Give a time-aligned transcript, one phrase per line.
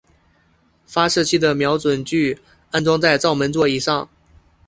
[0.87, 2.39] 发射器的瞄准具
[2.71, 4.09] 安装在照门座以上。